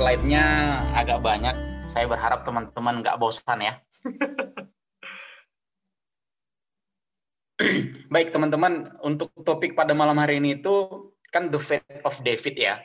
[0.00, 1.84] slide-nya agak banyak.
[1.84, 3.84] Saya berharap teman-teman nggak bosan ya.
[8.08, 10.72] Baik teman-teman, untuk topik pada malam hari ini itu
[11.28, 12.80] kan the faith of David ya.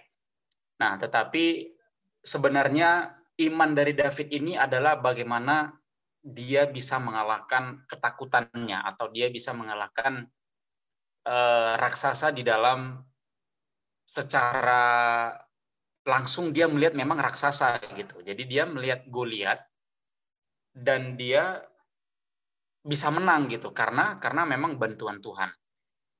[0.84, 1.72] Nah, tetapi
[2.20, 3.16] sebenarnya
[3.48, 5.72] iman dari David ini adalah bagaimana
[6.20, 10.28] dia bisa mengalahkan ketakutannya atau dia bisa mengalahkan
[11.24, 13.00] uh, raksasa di dalam
[14.04, 15.32] secara
[16.06, 18.22] langsung dia melihat memang raksasa gitu.
[18.22, 19.66] Jadi dia melihat Goliat
[20.72, 21.66] dan dia
[22.86, 25.50] bisa menang gitu karena karena memang bantuan Tuhan.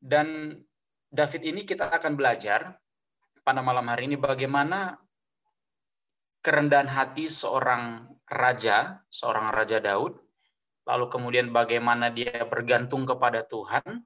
[0.02, 0.58] Dan
[1.14, 2.76] David ini kita akan belajar
[3.46, 4.98] pada malam hari ini bagaimana
[6.42, 10.18] kerendahan hati seorang raja, seorang raja Daud,
[10.90, 14.02] lalu kemudian bagaimana dia bergantung kepada Tuhan,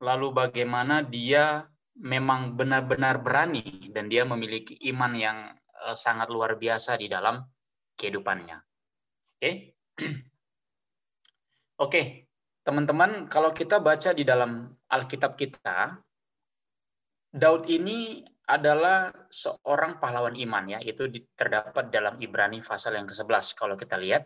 [0.00, 5.38] lalu bagaimana dia memang benar-benar berani dan dia memiliki iman yang
[5.88, 7.40] eh, sangat luar biasa di dalam
[7.96, 8.56] kehidupannya.
[9.36, 9.40] Oke.
[9.40, 9.54] Okay?
[11.76, 12.32] Oke,
[12.64, 16.00] teman-teman, kalau kita baca di dalam Alkitab kita,
[17.28, 21.04] Daud ini adalah seorang pahlawan iman ya, itu
[21.36, 24.24] terdapat dalam Ibrani pasal yang ke-11 kalau kita lihat.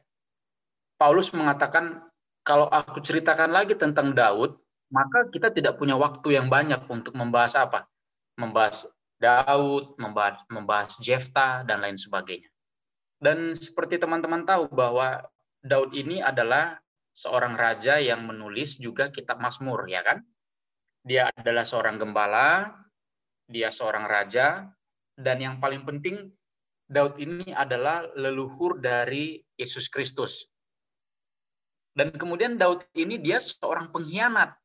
[0.94, 2.06] Paulus mengatakan
[2.46, 4.55] kalau aku ceritakan lagi tentang Daud,
[4.91, 7.86] maka kita tidak punya waktu yang banyak untuk membahas apa?
[8.34, 12.50] Membahas Daud, membahas, membahas Jefta dan lain sebagainya.
[13.20, 15.22] Dan seperti teman-teman tahu bahwa
[15.61, 16.80] Daud ini adalah
[17.12, 20.24] seorang raja yang menulis juga kitab Mazmur, ya kan?
[21.05, 22.72] Dia adalah seorang gembala,
[23.44, 24.72] dia seorang raja,
[25.20, 26.33] dan yang paling penting
[26.91, 30.48] Daud ini adalah leluhur dari Yesus Kristus.
[31.94, 34.56] Dan kemudian Daud ini dia seorang pengkhianat.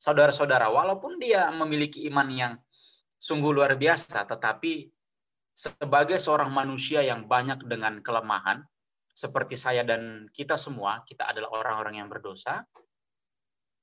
[0.00, 2.52] Saudara-saudara, walaupun dia memiliki iman yang
[3.20, 4.88] sungguh luar biasa, tetapi
[5.52, 8.64] sebagai seorang manusia yang banyak dengan kelemahan,
[9.12, 12.64] seperti saya dan kita semua, kita adalah orang-orang yang berdosa.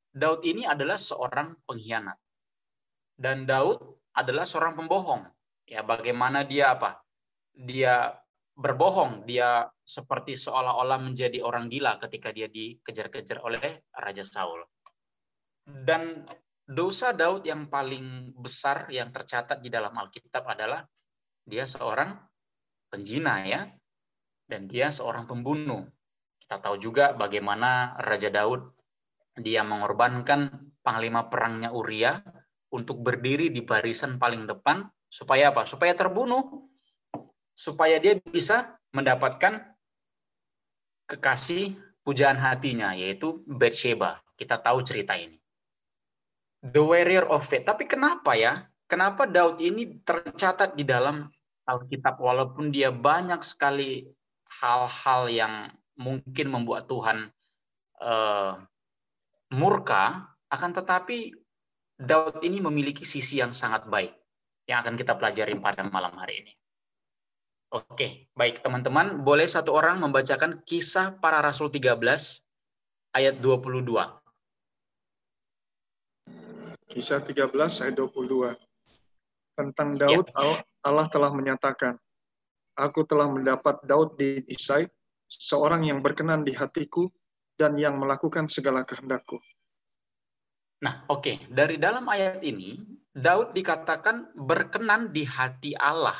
[0.09, 2.17] Daud ini adalah seorang pengkhianat.
[3.13, 3.77] Dan Daud
[4.17, 5.29] adalah seorang pembohong.
[5.69, 7.05] Ya, bagaimana dia apa?
[7.53, 8.17] Dia
[8.57, 14.65] berbohong, dia seperti seolah-olah menjadi orang gila ketika dia dikejar-kejar oleh Raja Saul.
[15.67, 16.23] Dan
[16.63, 20.87] dosa Daud yang paling besar yang tercatat di dalam Alkitab adalah
[21.43, 22.15] dia seorang
[22.87, 23.67] penjina ya
[24.47, 25.83] dan dia seorang pembunuh.
[26.39, 28.71] Kita tahu juga bagaimana Raja Daud
[29.39, 32.23] dia mengorbankan panglima perangnya Uria
[32.71, 35.67] untuk berdiri di barisan paling depan supaya apa?
[35.67, 36.67] Supaya terbunuh.
[37.57, 39.75] Supaya dia bisa mendapatkan
[41.09, 44.23] kekasih pujaan hatinya yaitu Bathsheba.
[44.37, 45.36] Kita tahu cerita ini.
[46.63, 47.65] The warrior of faith.
[47.65, 48.65] Tapi kenapa ya?
[48.87, 51.27] Kenapa Daud ini tercatat di dalam
[51.67, 54.07] Alkitab walaupun dia banyak sekali
[54.63, 55.53] hal-hal yang
[55.99, 57.27] mungkin membuat Tuhan
[57.99, 58.55] uh,
[59.51, 61.35] murka, akan tetapi
[61.99, 64.15] Daud ini memiliki sisi yang sangat baik
[64.69, 66.53] yang akan kita pelajari pada malam hari ini.
[67.67, 71.99] Oke, baik teman-teman, boleh satu orang membacakan kisah para rasul 13
[73.11, 73.91] ayat 22.
[76.97, 77.53] Kisah 13
[77.85, 78.57] ayat 22.
[79.53, 80.65] Tentang Daud ya.
[80.81, 81.93] Allah telah menyatakan,
[82.73, 84.89] Aku telah mendapat Daud di Isai,
[85.29, 87.05] seorang yang berkenan di hatiku
[87.53, 89.37] dan yang melakukan segala kehendakku.
[90.81, 91.37] Nah, oke, okay.
[91.53, 92.81] dari dalam ayat ini
[93.13, 96.17] Daud dikatakan berkenan di hati Allah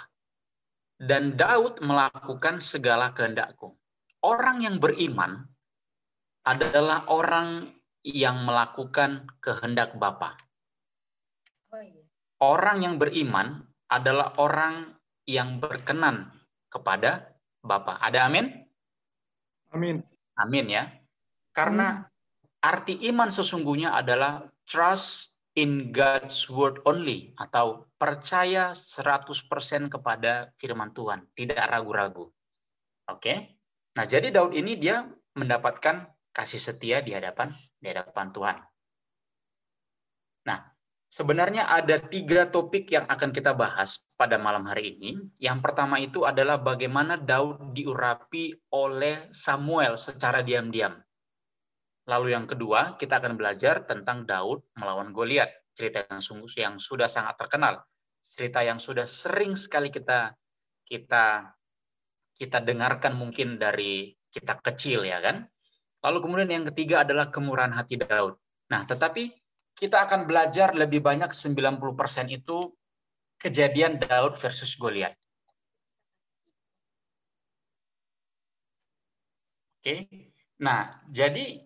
[1.02, 3.74] dan Daud melakukan segala kehendakku.
[4.22, 5.42] Orang yang beriman
[6.46, 7.66] adalah orang
[8.06, 10.47] yang melakukan kehendak Bapa.
[11.74, 12.04] Oh, iya.
[12.44, 14.94] Orang yang beriman adalah orang
[15.28, 16.32] yang berkenan
[16.72, 18.00] kepada Bapa.
[18.00, 18.46] Ada amin?
[19.74, 20.00] Amin.
[20.38, 20.88] Amin ya.
[21.52, 22.06] Karena
[22.62, 31.26] arti iman sesungguhnya adalah trust in God's word only atau percaya 100% kepada firman Tuhan,
[31.34, 32.30] tidak ragu-ragu.
[33.10, 33.58] Oke.
[33.98, 35.02] Nah, jadi Daud ini dia
[35.34, 37.50] mendapatkan kasih setia di hadapan
[37.82, 38.58] di hadapan Tuhan.
[40.46, 40.60] Nah,
[41.08, 45.16] Sebenarnya ada tiga topik yang akan kita bahas pada malam hari ini.
[45.40, 51.00] Yang pertama itu adalah bagaimana Daud diurapi oleh Samuel secara diam-diam.
[52.08, 57.08] Lalu yang kedua, kita akan belajar tentang Daud melawan Goliat, cerita yang sungguh yang sudah
[57.08, 57.84] sangat terkenal,
[58.28, 60.36] cerita yang sudah sering sekali kita
[60.88, 61.56] kita
[62.36, 65.48] kita dengarkan mungkin dari kita kecil ya kan.
[66.04, 68.40] Lalu kemudian yang ketiga adalah kemurahan hati Daud.
[68.72, 69.47] Nah, tetapi
[69.78, 72.74] kita akan belajar lebih banyak 90% itu
[73.38, 75.14] kejadian Daud versus Goliat.
[79.78, 80.10] Oke.
[80.58, 81.62] Nah, jadi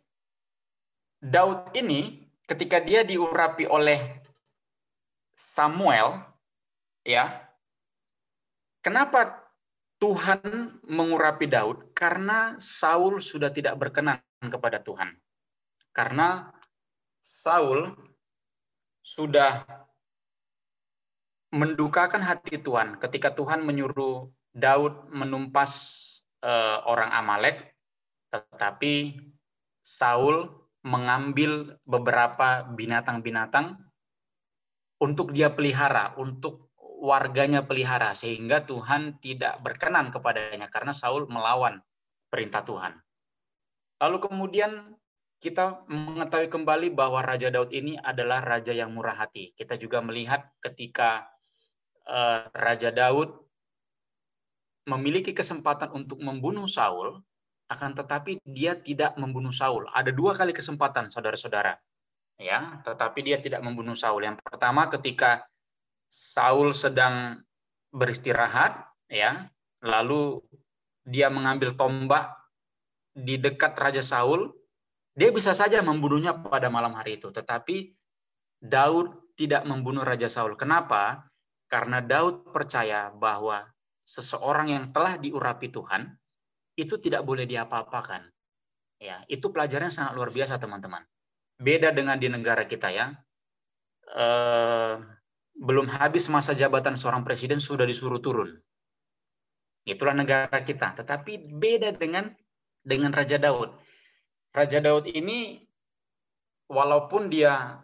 [1.23, 4.19] Daud ini ketika dia diurapi oleh
[5.39, 6.19] Samuel
[7.07, 7.47] ya.
[8.83, 9.29] Kenapa
[10.01, 11.93] Tuhan mengurapi Daud?
[11.95, 15.13] Karena Saul sudah tidak berkenan kepada Tuhan.
[15.93, 16.49] Karena
[17.21, 17.93] Saul
[19.05, 19.63] sudah
[21.53, 25.71] mendukakan hati Tuhan ketika Tuhan menyuruh Daud menumpas
[26.43, 27.77] uh, orang Amalek,
[28.33, 29.21] tetapi
[29.79, 30.49] Saul
[30.81, 33.77] mengambil beberapa binatang-binatang
[34.97, 41.81] untuk dia pelihara, untuk warganya pelihara, sehingga Tuhan tidak berkenan kepadanya karena Saul melawan
[42.29, 42.97] perintah Tuhan.
[44.01, 44.97] Lalu kemudian
[45.41, 49.57] kita mengetahui kembali bahwa Raja Daud ini adalah raja yang murah hati.
[49.57, 51.25] Kita juga melihat ketika
[52.05, 53.41] uh, Raja Daud
[54.85, 57.25] memiliki kesempatan untuk membunuh Saul,
[57.73, 59.89] akan tetapi dia tidak membunuh Saul.
[59.89, 61.73] Ada dua kali kesempatan, saudara-saudara.
[62.37, 64.21] Ya, tetapi dia tidak membunuh Saul.
[64.21, 65.41] Yang pertama ketika
[66.13, 67.41] Saul sedang
[67.89, 68.77] beristirahat,
[69.09, 69.49] ya,
[69.81, 70.37] lalu
[71.01, 72.29] dia mengambil tombak
[73.17, 74.60] di dekat Raja Saul,
[75.11, 77.27] dia bisa saja membunuhnya pada malam hari itu.
[77.29, 77.91] Tetapi
[78.61, 80.55] Daud tidak membunuh Raja Saul.
[80.55, 81.27] Kenapa?
[81.67, 83.67] Karena Daud percaya bahwa
[84.05, 86.13] seseorang yang telah diurapi Tuhan,
[86.75, 88.27] itu tidak boleh diapa-apakan.
[89.01, 91.01] Ya, itu pelajaran sangat luar biasa teman-teman.
[91.57, 93.17] Beda dengan di negara kita ya.
[94.13, 94.95] Eh,
[95.57, 98.61] belum habis masa jabatan seorang presiden sudah disuruh turun.
[99.85, 100.93] Itulah negara kita.
[101.01, 102.29] Tetapi beda dengan
[102.81, 103.73] dengan Raja Daud.
[104.51, 105.63] Raja Daud ini
[106.67, 107.79] walaupun dia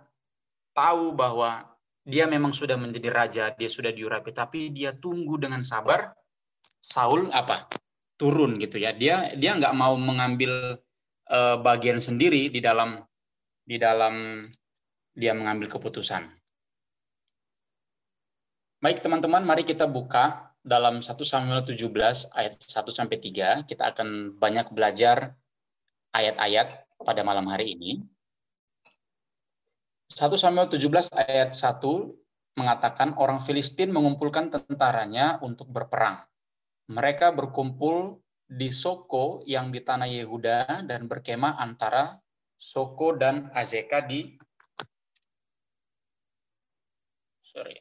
[0.75, 1.63] tahu bahwa
[2.07, 6.15] dia memang sudah menjadi raja, dia sudah diurapi, tapi dia tunggu dengan sabar.
[6.79, 7.67] Saul apa?
[8.17, 8.91] turun gitu ya.
[8.91, 10.81] Dia dia nggak mau mengambil
[11.29, 12.99] uh, bagian sendiri di dalam
[13.63, 14.43] di dalam
[15.13, 16.25] dia mengambil keputusan.
[18.77, 23.65] Baik teman-teman, mari kita buka dalam 1 Samuel 17 ayat 1 sampai 3.
[23.65, 25.33] Kita akan banyak belajar
[26.17, 28.01] ayat-ayat pada malam hari ini.
[30.17, 36.25] 1 Samuel 17 ayat 1 mengatakan orang Filistin mengumpulkan tentaranya untuk berperang
[36.87, 42.15] mereka berkumpul di Soko yang di tanah Yehuda dan berkemah antara
[42.55, 44.39] Soko dan Azeka di
[47.43, 47.75] sorry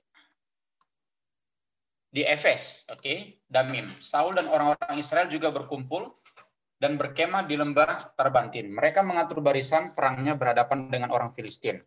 [2.10, 3.44] di Efes, oke, okay?
[3.44, 3.92] Damim.
[4.00, 6.16] Saul dan orang-orang Israel juga berkumpul
[6.76, 8.68] dan berkemah di lembah Tarbantin.
[8.68, 11.80] Mereka mengatur barisan perangnya berhadapan dengan orang Filistin.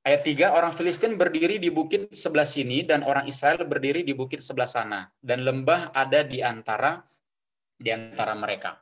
[0.00, 4.40] Ayat 3, orang Filistin berdiri di bukit sebelah sini dan orang Israel berdiri di bukit
[4.40, 7.04] sebelah sana dan lembah ada di antara
[7.76, 8.80] di antara mereka.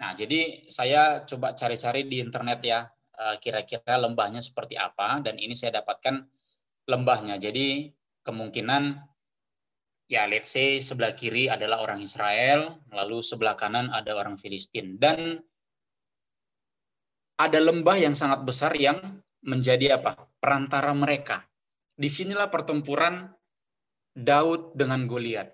[0.00, 2.88] Nah, jadi saya coba cari-cari di internet ya
[3.20, 6.24] eh, kira-kira lembahnya seperti apa dan ini saya dapatkan
[6.88, 7.36] lembahnya.
[7.36, 7.92] Jadi
[8.24, 8.96] kemungkinan
[10.06, 15.42] ya let's say sebelah kiri adalah orang Israel, lalu sebelah kanan ada orang Filistin dan
[17.36, 20.16] ada lembah yang sangat besar yang menjadi apa?
[20.40, 21.44] Perantara mereka.
[21.92, 23.28] Di sinilah pertempuran
[24.16, 25.52] Daud dengan Goliat.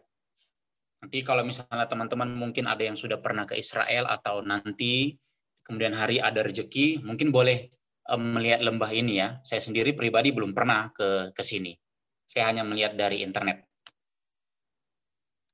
[1.03, 5.19] Nanti kalau misalnya teman-teman mungkin ada yang sudah pernah ke Israel atau nanti
[5.67, 7.67] kemudian hari ada rezeki, mungkin boleh
[8.15, 9.43] melihat lembah ini ya.
[9.43, 11.75] Saya sendiri pribadi belum pernah ke ke sini.
[12.23, 13.72] Saya hanya melihat dari internet.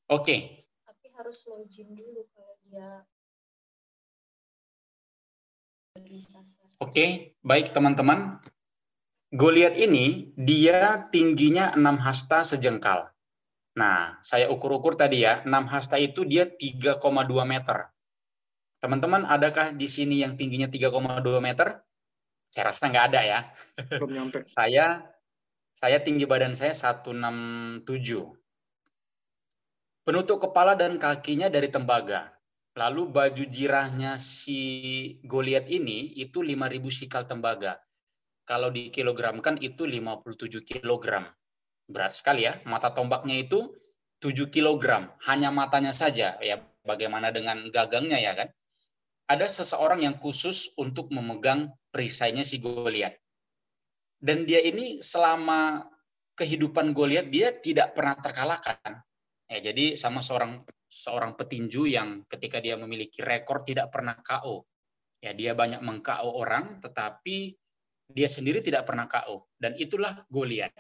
[0.09, 0.25] Oke.
[0.25, 0.41] Okay.
[0.89, 3.05] Tapi harus login dulu kalau dia
[6.09, 6.41] bisa
[6.81, 7.11] Oke, okay,
[7.45, 8.41] baik teman-teman.
[9.29, 13.13] Goliat ini dia tingginya 6 hasta sejengkal.
[13.77, 17.03] Nah, saya ukur-ukur tadi ya, 6 hasta itu dia 3,2
[17.45, 17.93] meter.
[18.81, 21.85] Teman-teman, adakah di sini yang tingginya 3,2 meter?
[22.49, 23.41] Saya rasa nggak ada ya.
[24.01, 24.49] Belum nyampe.
[24.57, 25.05] saya
[25.77, 27.85] saya tinggi badan saya 167.
[30.09, 32.33] Penutup kepala dan kakinya dari tembaga.
[32.81, 34.57] Lalu baju jirahnya si
[35.21, 37.77] Goliat ini itu 5000 sikal tembaga.
[38.49, 41.29] Kalau dikilogramkan itu 57 kilogram.
[41.85, 42.57] Berat sekali ya.
[42.65, 43.77] Mata tombaknya itu
[44.25, 45.13] 7 kilogram.
[45.29, 46.41] Hanya matanya saja.
[46.41, 48.49] Ya, bagaimana dengan gagangnya ya kan?
[49.29, 53.13] Ada seseorang yang khusus untuk memegang perisainya si Goliat.
[54.17, 55.85] Dan dia ini selama
[56.33, 59.05] kehidupan Goliat dia tidak pernah terkalahkan.
[59.49, 64.69] Ya, jadi sama seorang seorang petinju yang ketika dia memiliki rekor tidak pernah KO.
[65.25, 67.57] Ya, dia banyak meng-KO orang tetapi
[68.09, 70.73] dia sendiri tidak pernah KO dan itulah Goliat.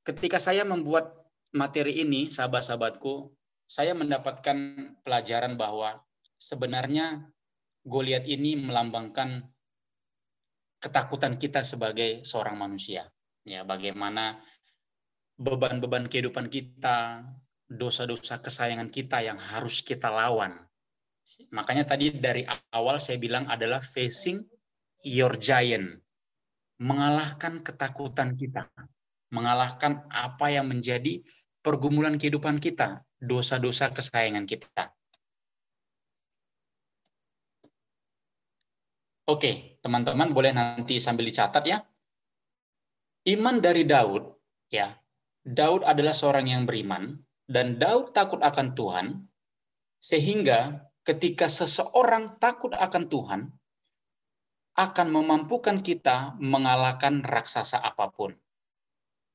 [0.00, 1.12] Ketika saya membuat
[1.52, 3.34] materi ini, sahabat-sahabatku,
[3.68, 4.56] saya mendapatkan
[5.04, 6.00] pelajaran bahwa
[6.40, 7.28] sebenarnya
[7.80, 9.48] Goliat ini melambangkan
[10.80, 13.08] ketakutan kita sebagai seorang manusia.
[13.44, 14.40] Ya, bagaimana
[15.40, 17.24] beban-beban kehidupan kita,
[17.64, 20.52] dosa-dosa kesayangan kita yang harus kita lawan.
[21.48, 22.44] Makanya tadi dari
[22.76, 24.44] awal saya bilang adalah facing
[25.00, 25.96] your giant.
[26.76, 28.68] Mengalahkan ketakutan kita.
[29.32, 31.24] Mengalahkan apa yang menjadi
[31.64, 34.92] pergumulan kehidupan kita, dosa-dosa kesayangan kita.
[39.30, 41.78] Oke, teman-teman boleh nanti sambil dicatat ya.
[43.30, 44.26] Iman dari Daud,
[44.66, 44.90] ya.
[45.40, 47.16] Daud adalah seorang yang beriman
[47.48, 49.06] dan Daud takut akan Tuhan
[50.00, 53.40] sehingga ketika seseorang takut akan Tuhan
[54.76, 58.32] akan memampukan kita mengalahkan raksasa apa pun.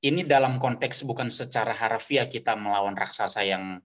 [0.06, 3.82] Ini dalam konteks bukan secara harfiah kita melawan raksasa yang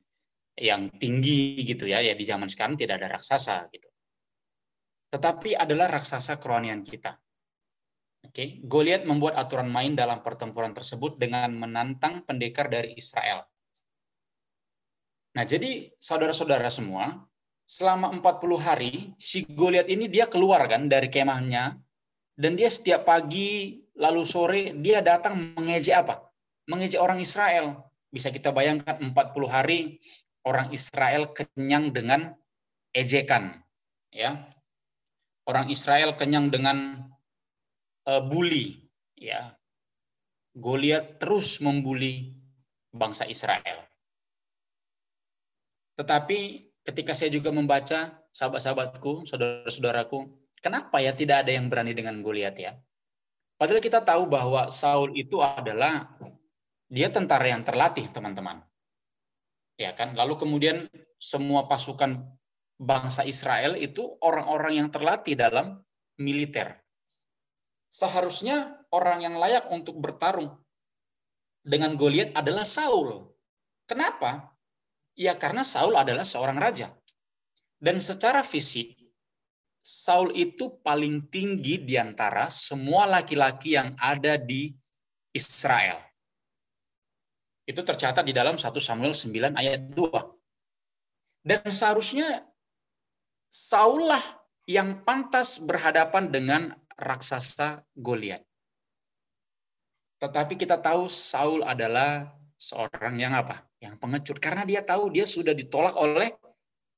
[0.56, 2.04] yang tinggi gitu ya.
[2.04, 3.88] Ya di zaman sekarang tidak ada raksasa gitu
[5.10, 7.18] tetapi adalah raksasa kerohanian kita.
[8.30, 8.62] Okay.
[8.62, 13.42] Goliat membuat aturan main dalam pertempuran tersebut dengan menantang pendekar dari Israel.
[15.34, 17.26] Nah, jadi saudara-saudara semua,
[17.66, 21.78] selama 40 hari si Goliat ini dia keluar kan dari kemahnya
[22.38, 26.30] dan dia setiap pagi lalu sore dia datang mengejek apa?
[26.70, 27.82] Mengejek orang Israel.
[28.10, 29.14] Bisa kita bayangkan 40
[29.46, 29.98] hari
[30.46, 32.34] orang Israel kenyang dengan
[32.90, 33.62] ejekan,
[34.10, 34.50] ya
[35.46, 37.06] orang Israel kenyang dengan
[38.18, 38.82] bully
[39.14, 39.54] ya.
[40.50, 42.34] Goliat terus membuli
[42.90, 43.86] bangsa Israel.
[45.94, 46.38] Tetapi
[46.82, 50.26] ketika saya juga membaca sahabat-sahabatku saudara-saudaraku
[50.58, 52.74] kenapa ya tidak ada yang berani dengan Goliat ya?
[53.60, 56.16] Padahal kita tahu bahwa Saul itu adalah
[56.88, 58.64] dia tentara yang terlatih teman-teman.
[59.76, 60.16] Ya kan?
[60.16, 60.88] Lalu kemudian
[61.20, 62.24] semua pasukan
[62.80, 65.84] bangsa Israel itu orang-orang yang terlatih dalam
[66.16, 66.80] militer.
[67.90, 70.54] Seharusnya orang yang layak untuk bertarung
[71.60, 73.26] dengan Goliat adalah Saul.
[73.84, 74.54] Kenapa?
[75.18, 76.94] Ya karena Saul adalah seorang raja.
[77.80, 78.94] Dan secara fisik,
[79.82, 84.70] Saul itu paling tinggi di antara semua laki-laki yang ada di
[85.34, 85.98] Israel.
[87.66, 91.46] Itu tercatat di dalam 1 Samuel 9 ayat 2.
[91.46, 92.44] Dan seharusnya
[93.50, 94.22] Saul lah
[94.68, 96.62] yang pantas berhadapan dengan
[97.00, 98.44] raksasa Goliat.
[100.20, 102.28] Tetapi kita tahu Saul adalah
[102.60, 103.64] seorang yang apa?
[103.80, 106.36] Yang pengecut karena dia tahu dia sudah ditolak oleh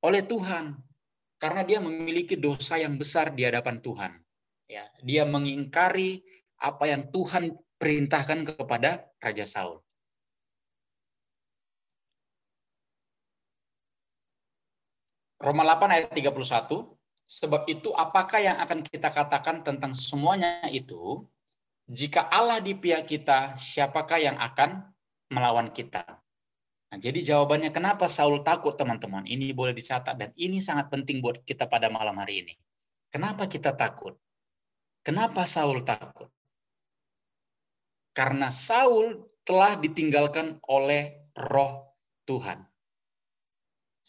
[0.03, 0.75] oleh Tuhan.
[1.39, 4.13] Karena dia memiliki dosa yang besar di hadapan Tuhan.
[4.71, 6.23] Ya, dia mengingkari
[6.63, 9.83] apa yang Tuhan perintahkan kepada Raja Saul.
[15.43, 17.02] Roma 8 ayat 31,
[17.33, 21.25] sebab itu apakah yang akan kita katakan tentang semuanya itu?
[21.89, 24.93] Jika Allah di pihak kita, siapakah yang akan
[25.33, 26.05] melawan kita?
[26.93, 29.25] Nah, jadi jawabannya kenapa Saul takut teman-teman?
[29.25, 32.55] Ini boleh dicatat dan ini sangat penting buat kita pada malam hari ini.
[33.09, 34.13] Kenapa kita takut?
[35.01, 36.29] Kenapa Saul takut?
[38.13, 41.97] Karena Saul telah ditinggalkan oleh roh
[42.29, 42.61] Tuhan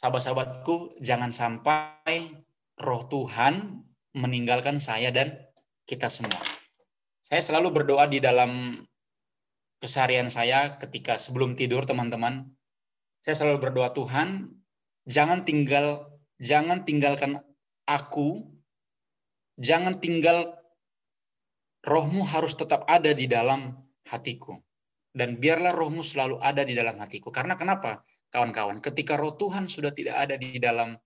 [0.04, 2.43] sahabat-sahabatku, jangan sampai
[2.84, 3.82] roh Tuhan
[4.14, 5.40] meninggalkan saya dan
[5.88, 6.44] kita semua.
[7.24, 8.84] Saya selalu berdoa di dalam
[9.80, 12.52] keseharian saya ketika sebelum tidur, teman-teman.
[13.24, 14.52] Saya selalu berdoa Tuhan,
[15.08, 16.12] jangan tinggal
[16.44, 17.40] jangan tinggalkan
[17.88, 18.44] aku,
[19.56, 20.60] jangan tinggal
[21.88, 23.72] rohmu harus tetap ada di dalam
[24.12, 24.60] hatiku.
[25.14, 27.32] Dan biarlah rohmu selalu ada di dalam hatiku.
[27.32, 28.04] Karena kenapa?
[28.34, 30.98] kawan-kawan, ketika roh Tuhan sudah tidak ada di dalam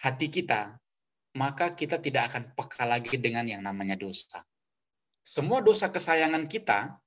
[0.00, 0.72] hati kita,
[1.36, 4.44] maka kita tidak akan peka lagi dengan yang namanya dosa.
[5.22, 6.98] Semua dosa kesayangan kita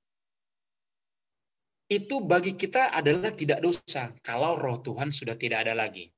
[1.86, 6.10] itu bagi kita adalah tidak dosa kalau roh Tuhan sudah tidak ada lagi.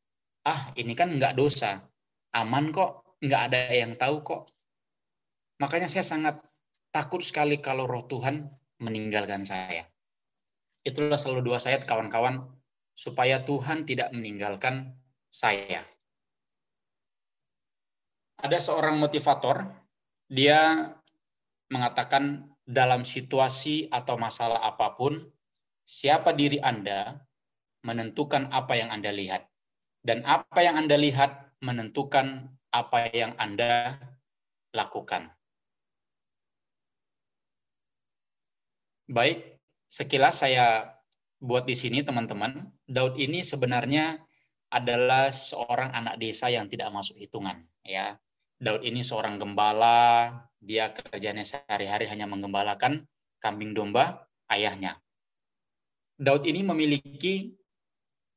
[0.49, 1.85] Ah, ini kan nggak dosa,
[2.33, 4.49] aman kok, nggak ada yang tahu kok.
[5.61, 6.41] Makanya saya sangat
[6.89, 8.49] takut sekali kalau roh Tuhan
[8.81, 9.85] meninggalkan saya.
[10.87, 12.49] Itulah selalu dua saya kawan-kawan
[12.97, 14.97] supaya Tuhan tidak meninggalkan
[15.29, 15.85] saya.
[18.39, 19.67] Ada seorang motivator,
[20.31, 20.95] dia
[21.75, 25.19] mengatakan dalam situasi atau masalah apa pun,
[25.83, 27.19] siapa diri Anda
[27.83, 29.43] menentukan apa yang Anda lihat.
[29.99, 33.99] Dan apa yang Anda lihat menentukan apa yang Anda
[34.71, 35.35] lakukan.
[39.11, 39.59] Baik,
[39.91, 40.95] sekilas saya
[41.43, 44.21] buat di sini teman-teman, Daud ini sebenarnya
[44.69, 48.21] adalah seorang anak desa yang tidak masuk hitungan ya.
[48.59, 53.07] Daud ini seorang gembala, dia kerjanya sehari-hari hanya menggembalakan
[53.39, 54.99] kambing domba ayahnya.
[56.19, 57.55] Daud ini memiliki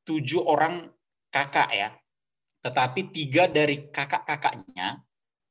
[0.05, 0.93] tujuh orang
[1.33, 1.89] kakak ya,
[2.61, 5.01] tetapi tiga dari kakak-kakaknya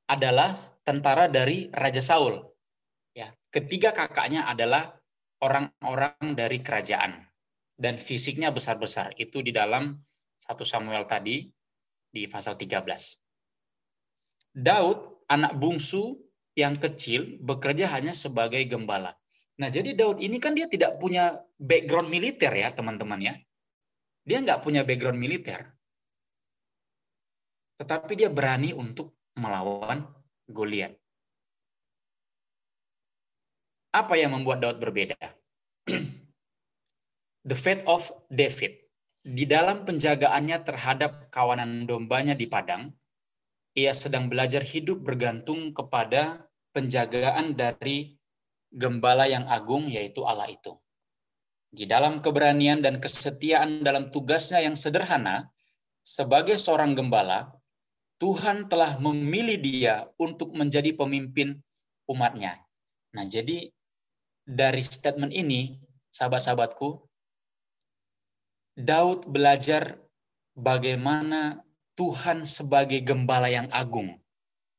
[0.06, 0.54] adalah
[0.86, 2.38] tentara dari Raja Saul.
[3.10, 4.94] Ya, ketiga kakaknya adalah
[5.42, 7.26] orang-orang dari kerajaan
[7.74, 9.18] dan fisiknya besar-besar.
[9.18, 9.98] Itu di dalam
[10.38, 11.50] satu Samuel tadi
[12.06, 13.29] di pasal 13.
[14.50, 16.18] Daud, anak bungsu
[16.58, 19.14] yang kecil, bekerja hanya sebagai gembala.
[19.60, 23.34] Nah, jadi Daud ini kan dia tidak punya background militer ya, teman-teman ya.
[24.24, 25.76] Dia nggak punya background militer.
[27.80, 30.04] Tetapi dia berani untuk melawan
[30.50, 30.92] Goliat.
[33.90, 35.16] Apa yang membuat Daud berbeda?
[37.48, 38.76] The Faith of David.
[39.20, 42.92] Di dalam penjagaannya terhadap kawanan dombanya di padang,
[43.74, 48.18] ia sedang belajar hidup bergantung kepada penjagaan dari
[48.70, 50.74] gembala yang agung, yaitu Allah itu.
[51.70, 55.50] Di dalam keberanian dan kesetiaan dalam tugasnya yang sederhana,
[56.02, 57.54] sebagai seorang gembala,
[58.18, 61.62] Tuhan telah memilih dia untuk menjadi pemimpin
[62.10, 62.58] umatnya.
[63.14, 63.70] Nah, jadi
[64.44, 65.78] dari statement ini,
[66.10, 67.06] sahabat-sahabatku,
[68.74, 69.98] Daud belajar
[70.58, 71.62] bagaimana
[72.00, 74.16] Tuhan sebagai gembala yang agung,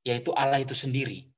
[0.02, 1.30] yaitu Allah itu sendiri.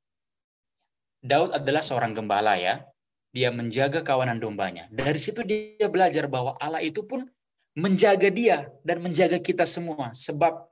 [1.19, 2.87] Daud adalah seorang gembala ya.
[3.35, 4.87] Dia menjaga kawanan dombanya.
[4.87, 7.27] Dari situ dia belajar bahwa Allah itu pun
[7.75, 10.15] menjaga dia dan menjaga kita semua.
[10.15, 10.71] Sebab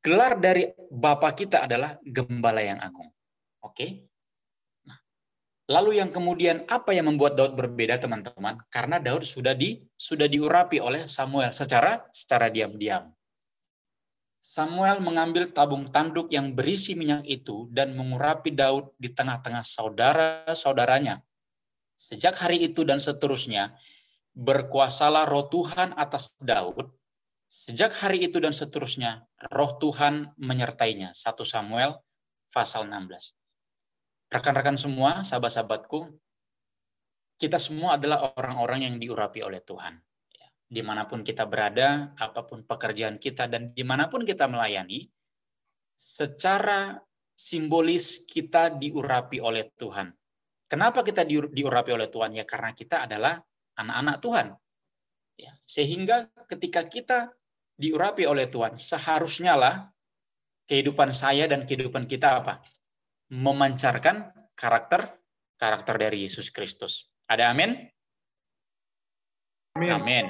[0.00, 3.12] gelar dari Bapa kita adalah gembala yang agung.
[3.60, 4.06] Oke?
[5.66, 8.62] Lalu yang kemudian apa yang membuat Daud berbeda teman-teman?
[8.70, 13.15] Karena Daud sudah di sudah diurapi oleh Samuel secara secara diam-diam.
[14.46, 21.18] Samuel mengambil tabung tanduk yang berisi minyak itu dan mengurapi Daud di tengah-tengah saudara-saudaranya.
[21.98, 23.74] Sejak hari itu dan seterusnya,
[24.38, 26.94] berkuasalah roh Tuhan atas Daud.
[27.50, 31.10] Sejak hari itu dan seterusnya, roh Tuhan menyertainya.
[31.10, 31.98] 1 Samuel
[32.54, 33.34] pasal 16
[34.30, 36.10] rekan-rekan semua, sahabat-sahabatku,
[37.36, 40.00] kita semua adalah orang-orang yang diurapi oleh Tuhan.
[40.66, 45.06] Di mana pun kita berada, apa pun pekerjaan kita, dan di mana pun kita melayani,
[45.94, 46.98] secara
[47.36, 50.10] simbolis kita diurapi oleh Tuhan.
[50.66, 52.34] Kenapa kita diurapi oleh Tuhan?
[52.34, 53.38] Ya karena kita adalah
[53.78, 54.46] anak-anak Tuhan.
[55.36, 57.30] Ya, sehingga ketika kita
[57.76, 59.74] diurapi oleh Tuhan, seharusnya lah
[60.66, 62.64] kehidupan saya dan kehidupan kita apa?
[63.26, 65.18] memancarkan karakter
[65.58, 67.10] karakter dari Yesus Kristus.
[67.26, 67.74] Ada amin?
[69.74, 69.90] Amin.
[69.92, 70.26] Amin.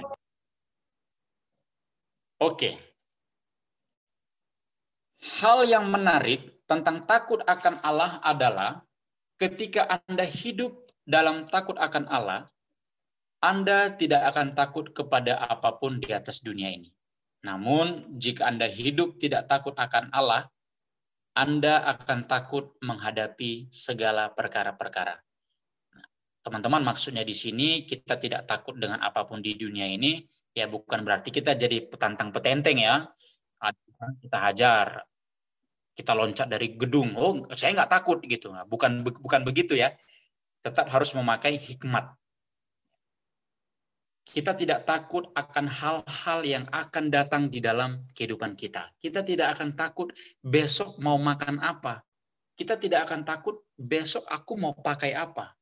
[2.42, 2.77] Oke.
[5.40, 8.85] Hal yang menarik tentang takut akan Allah adalah
[9.40, 12.53] ketika Anda hidup dalam takut akan Allah,
[13.40, 16.92] Anda tidak akan takut kepada apa pun di atas dunia ini.
[17.46, 20.51] Namun, jika Anda hidup tidak takut akan Allah,
[21.37, 25.20] anda akan takut menghadapi segala perkara-perkara.
[25.92, 26.07] Nah,
[26.40, 30.25] teman-teman, maksudnya di sini kita tidak takut dengan apa pun di dunia ini,
[30.57, 33.05] ya bukan berarti kita jadi petantang petenteng ya.
[33.97, 35.05] Kita hajar,
[35.92, 37.12] kita loncat dari gedung.
[37.16, 38.53] Oh, saya nggak takut gitu.
[38.53, 39.92] Nah, bukan bukan begitu ya.
[40.64, 42.16] Tetap harus memakai hikmat
[44.27, 48.90] kita tidak takut akan hal-hal yang akan datang di dalam kehidupan kita.
[48.99, 50.11] Kita tidak akan takut
[50.42, 52.03] besok mau makan apa.
[52.59, 55.55] Kita tidak akan takut besok aku mau pakai apa.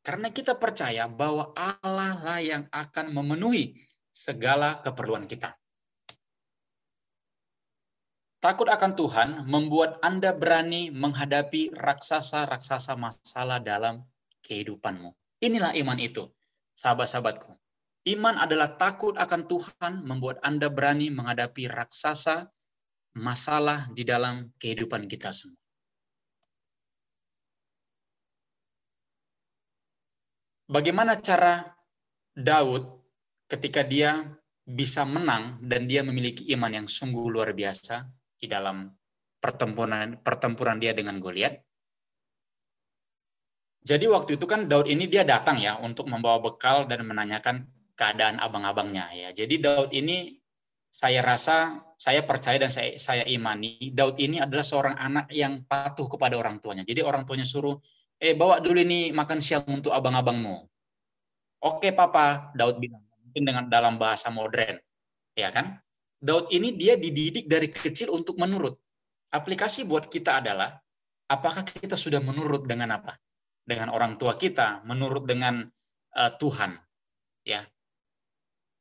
[0.00, 3.74] Karena kita percaya bahwa Allah lah yang akan memenuhi
[4.18, 5.54] segala keperluan kita.
[8.42, 14.02] Takut akan Tuhan membuat Anda berani menghadapi raksasa-raksasa masalah dalam
[14.42, 15.10] kehidupanmu.
[15.42, 16.26] Inilah iman itu,
[16.74, 17.54] sahabat-sahabatku.
[18.06, 22.46] Iman adalah takut akan Tuhan membuat Anda berani menghadapi raksasa
[23.18, 25.58] masalah di dalam kehidupan kita semua.
[30.70, 31.74] Bagaimana cara
[32.38, 32.97] Daud
[33.48, 34.28] ketika dia
[34.68, 38.04] bisa menang dan dia memiliki iman yang sungguh luar biasa
[38.36, 38.92] di dalam
[39.40, 41.56] pertempuran pertempuran dia dengan Goliat?
[43.88, 47.64] Jadi waktu itu kan Daud ini dia datang ya untuk membawa bekal dan menanyakan
[47.96, 49.28] keadaan abang-abangnya ya.
[49.32, 50.36] Jadi Daud ini
[50.92, 56.04] saya rasa saya percaya dan saya saya imani Daud ini adalah seorang anak yang patuh
[56.04, 56.84] kepada orang tuanya.
[56.84, 57.80] Jadi orang tuanya suruh,
[58.20, 60.68] "Eh, bawa dulu ini makan siang untuk abang-abangmu."
[61.64, 63.07] Oke, Papa, Daud bilang.
[63.38, 64.82] Mungkin dengan dalam bahasa modern.
[65.38, 65.78] Ya kan?
[66.18, 68.74] Daud ini dia dididik dari kecil untuk menurut.
[69.30, 70.74] Aplikasi buat kita adalah
[71.30, 73.14] apakah kita sudah menurut dengan apa?
[73.62, 75.62] Dengan orang tua kita, menurut dengan
[76.18, 76.82] uh, Tuhan,
[77.46, 77.62] ya.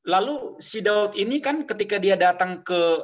[0.09, 2.97] Lalu si Daud ini kan ketika dia datang ke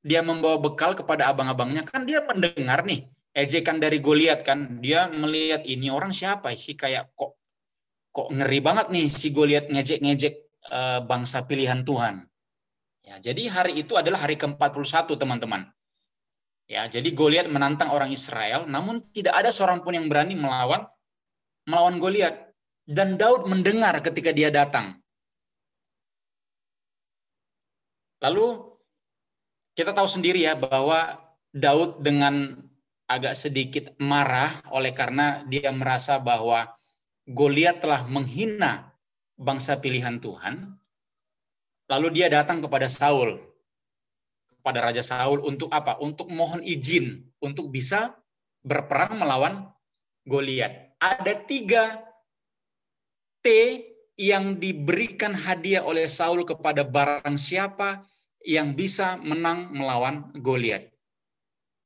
[0.00, 5.68] dia membawa bekal kepada abang-abangnya kan dia mendengar nih ejekan dari Goliat kan dia melihat
[5.68, 7.36] ini orang siapa sih kayak kok
[8.14, 10.41] kok ngeri banget nih si Goliat ngejek-ngejek
[11.06, 12.26] bangsa pilihan Tuhan
[13.02, 15.66] Ya, jadi hari itu adalah hari ke-41 teman-teman.
[16.70, 20.86] Ya, jadi Goliat menantang orang Israel, namun tidak ada seorang pun yang berani melawan
[21.66, 22.54] melawan Goliat.
[22.82, 24.98] Dan Daud mendengar ketika dia datang.
[28.22, 28.70] Lalu
[29.74, 31.18] kita tahu sendiri ya bahwa
[31.50, 32.54] Daud dengan
[33.10, 36.70] agak sedikit marah oleh karena dia merasa bahwa
[37.26, 38.91] Goliat telah menghina
[39.36, 40.82] bangsa pilihan Tuhan
[41.92, 43.36] Lalu dia datang kepada Saul,
[44.48, 46.00] kepada Raja Saul untuk apa?
[46.00, 48.16] Untuk mohon izin untuk bisa
[48.64, 49.68] berperang melawan
[50.24, 50.96] Goliat.
[51.02, 52.00] Ada tiga
[53.44, 53.48] T
[54.16, 58.06] yang diberikan hadiah oleh Saul kepada barang siapa
[58.40, 60.88] yang bisa menang melawan Goliat.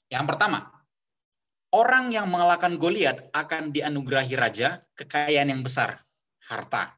[0.07, 0.71] Yang pertama,
[1.75, 5.99] orang yang mengalahkan Goliat akan dianugerahi raja kekayaan yang besar,
[6.47, 6.96] harta.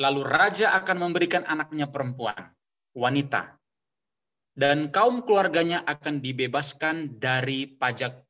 [0.00, 2.52] Lalu raja akan memberikan anaknya perempuan,
[2.96, 3.60] wanita.
[4.52, 8.20] Dan kaum keluarganya akan dibebaskan dari pajak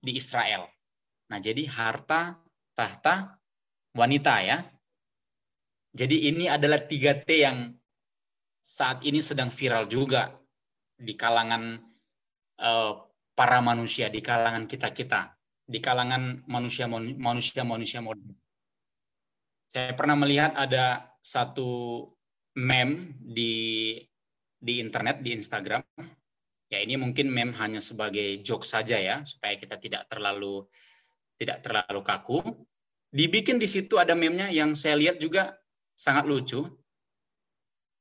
[0.00, 0.68] di Israel.
[1.28, 2.40] Nah, jadi harta,
[2.72, 3.36] tahta,
[3.92, 4.58] wanita ya.
[5.92, 7.72] Jadi ini adalah tiga T yang
[8.60, 10.32] saat ini sedang viral juga
[10.96, 11.80] di kalangan
[12.60, 12.92] uh,
[13.32, 18.47] para manusia, di kalangan kita-kita, di kalangan manusia-manusia manusia modern.
[19.68, 22.04] Saya pernah melihat ada satu
[22.56, 23.94] meme di
[24.58, 25.84] di internet di Instagram.
[26.68, 30.64] Ya ini mungkin meme hanya sebagai joke saja ya supaya kita tidak terlalu
[31.36, 32.38] tidak terlalu kaku.
[33.08, 35.56] Dibikin di situ ada meme-nya yang saya lihat juga
[35.96, 36.60] sangat lucu.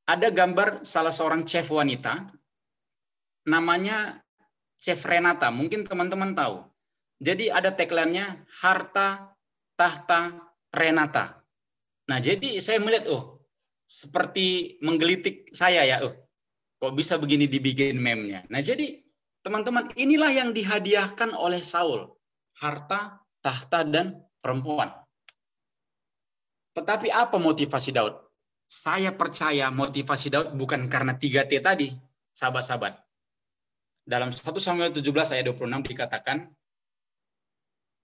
[0.07, 2.27] Ada gambar salah seorang chef wanita
[3.47, 4.19] namanya
[4.77, 6.61] Chef Renata, mungkin teman-teman tahu.
[7.17, 9.33] Jadi ada tagline-nya harta
[9.73, 11.36] tahta Renata.
[12.07, 13.43] Nah, jadi saya melihat, oh,
[13.83, 16.15] seperti menggelitik saya ya, oh,
[16.79, 18.47] kok bisa begini dibikin meme-nya.
[18.47, 19.03] Nah, jadi
[19.43, 22.07] teman-teman, inilah yang dihadiahkan oleh Saul.
[22.57, 24.89] Harta, tahta, dan perempuan.
[26.73, 28.15] Tetapi apa motivasi Daud?
[28.67, 31.91] Saya percaya motivasi Daud bukan karena 3T tadi,
[32.35, 32.97] sahabat-sahabat.
[34.07, 36.47] Dalam 1 Samuel 17 ayat 26 dikatakan,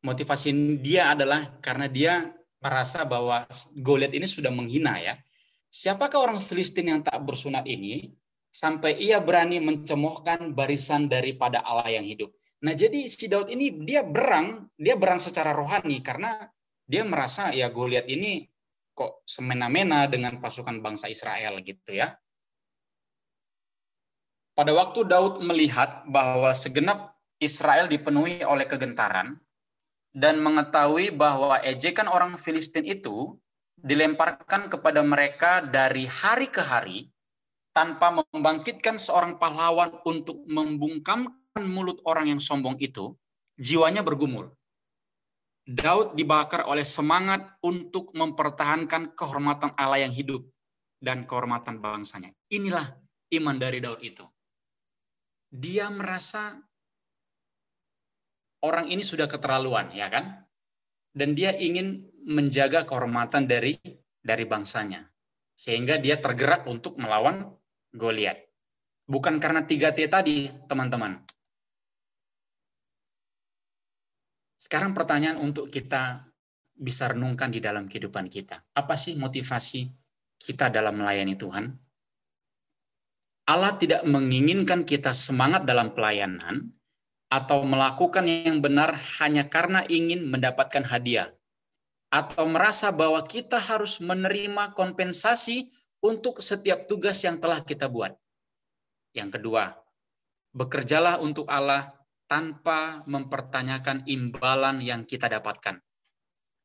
[0.04, 0.52] motivasi
[0.84, 2.28] dia adalah karena dia
[2.64, 3.44] merasa bahwa
[3.76, 5.20] Goliat ini sudah menghina ya.
[5.68, 8.16] Siapakah orang Filistin yang tak bersunat ini
[8.54, 12.32] sampai ia berani mencemohkan barisan daripada Allah yang hidup.
[12.64, 16.48] Nah, jadi si Daud ini dia berang, dia berang secara rohani karena
[16.88, 18.48] dia merasa ya Goliat ini
[18.94, 22.16] kok semena-mena dengan pasukan bangsa Israel gitu ya.
[24.54, 29.42] Pada waktu Daud melihat bahwa segenap Israel dipenuhi oleh kegentaran,
[30.14, 33.34] dan mengetahui bahwa ejekan orang Filistin itu
[33.76, 37.10] dilemparkan kepada mereka dari hari ke hari
[37.74, 43.18] tanpa membangkitkan seorang pahlawan untuk membungkamkan mulut orang yang sombong itu,
[43.58, 44.54] jiwanya bergumul.
[45.66, 50.46] Daud dibakar oleh semangat untuk mempertahankan kehormatan Allah yang hidup
[51.02, 52.32] dan kehormatan bangsanya.
[52.54, 52.94] Inilah
[53.42, 54.24] iman dari Daud itu.
[55.50, 56.60] Dia merasa
[58.64, 60.48] orang ini sudah keterlaluan, ya kan?
[61.14, 63.78] Dan dia ingin menjaga kehormatan dari
[64.24, 65.04] dari bangsanya.
[65.54, 67.46] Sehingga dia tergerak untuk melawan
[67.94, 68.42] Goliat.
[69.06, 71.22] Bukan karena 3T tadi, teman-teman.
[74.58, 76.26] Sekarang pertanyaan untuk kita
[76.74, 78.66] bisa renungkan di dalam kehidupan kita.
[78.74, 79.92] Apa sih motivasi
[80.42, 81.70] kita dalam melayani Tuhan?
[83.44, 86.72] Allah tidak menginginkan kita semangat dalam pelayanan,
[87.34, 91.34] atau melakukan yang benar hanya karena ingin mendapatkan hadiah,
[92.14, 95.66] atau merasa bahwa kita harus menerima kompensasi
[96.06, 98.14] untuk setiap tugas yang telah kita buat.
[99.18, 99.74] Yang kedua,
[100.54, 101.98] bekerjalah untuk Allah
[102.30, 105.82] tanpa mempertanyakan imbalan yang kita dapatkan.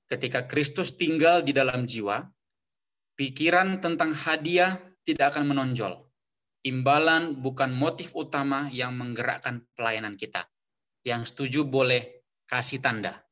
[0.04, 2.28] Ketika Kristus tinggal di dalam jiwa,
[3.16, 5.96] pikiran tentang hadiah tidak akan menonjol.
[6.61, 10.44] Imbalan bukan motif utama yang menggerakkan pelayanan kita
[11.08, 13.24] yang setuju boleh kasih tanda.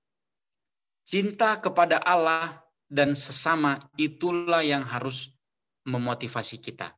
[1.07, 5.37] Cinta kepada Allah dan sesama itulah yang harus
[5.87, 6.97] memotivasi kita.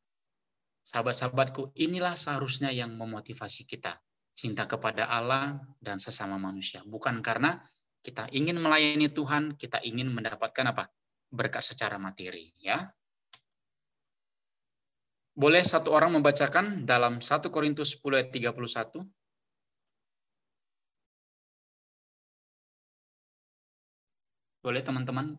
[0.87, 4.01] Sahabat-sahabatku, inilah seharusnya yang memotivasi kita.
[4.33, 6.81] Cinta kepada Allah dan sesama manusia.
[6.87, 7.61] Bukan karena
[8.01, 10.89] kita ingin melayani Tuhan, kita ingin mendapatkan apa?
[11.29, 12.57] Berkat secara materi.
[12.57, 12.89] ya.
[15.37, 19.05] Boleh satu orang membacakan dalam 1 Korintus 10 ayat 31?
[24.69, 25.33] Boleh teman-teman?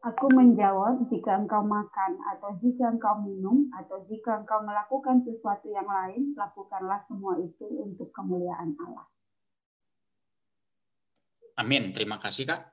[0.00, 5.84] Aku menjawab, jika engkau makan, atau jika engkau minum, atau jika engkau melakukan sesuatu yang
[5.84, 9.04] lain, lakukanlah semua itu untuk kemuliaan Allah.
[11.60, 11.92] Amin.
[11.92, 12.72] Terima kasih, Kak.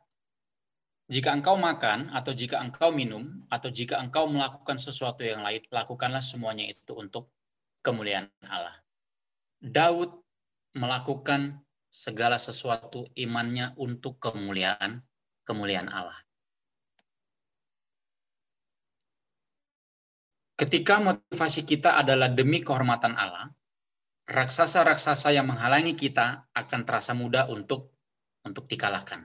[1.12, 6.24] Jika engkau makan, atau jika engkau minum, atau jika engkau melakukan sesuatu yang lain, lakukanlah
[6.24, 7.36] semuanya itu untuk
[7.84, 8.80] kemuliaan Allah.
[9.60, 10.24] Daud
[10.72, 15.02] melakukan segala sesuatu imannya untuk kemuliaan
[15.48, 16.20] kemuliaan Allah.
[20.60, 23.48] Ketika motivasi kita adalah demi kehormatan Allah,
[24.28, 27.96] raksasa-raksasa yang menghalangi kita akan terasa mudah untuk
[28.44, 29.24] untuk dikalahkan.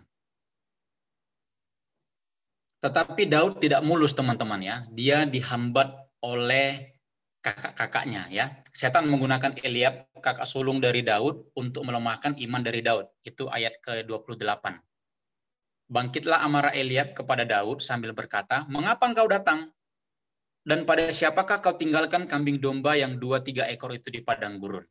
[2.85, 4.77] Tetapi Daud tidak mulus teman-teman ya.
[4.93, 7.01] Dia dihambat oleh
[7.41, 8.61] kakak-kakaknya ya.
[8.69, 13.11] Setan menggunakan Eliab, kakak sulung dari Daud untuk melemahkan iman dari Daud.
[13.27, 14.79] Itu ayat ke-28.
[15.93, 19.69] Bangkitlah amarah Eliab kepada Daud sambil berkata, "Mengapa engkau datang?
[20.63, 24.87] Dan pada siapakah kau tinggalkan kambing domba yang dua tiga ekor itu di padang gurun?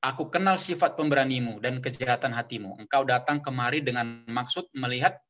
[0.00, 2.80] Aku kenal sifat pemberanimu dan kejahatan hatimu.
[2.80, 5.20] Engkau datang kemari dengan maksud melihat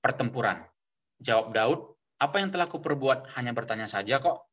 [0.00, 0.64] pertempuran.
[1.20, 1.80] Jawab Daud,
[2.20, 3.36] apa yang telah kuperbuat?
[3.36, 4.44] Hanya bertanya saja kok.